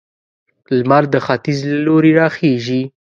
[0.77, 2.81] لمر د ختيځ له لوري راخيژي